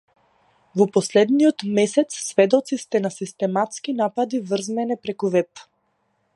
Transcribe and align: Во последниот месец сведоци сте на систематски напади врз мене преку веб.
Во 0.79 0.87
последниот 0.95 1.65
месец 1.79 2.17
сведоци 2.29 2.79
сте 2.85 3.03
на 3.05 3.13
систематски 3.19 3.95
напади 4.01 4.43
врз 4.53 4.75
мене 4.79 4.99
преку 5.05 5.35
веб. 5.37 5.65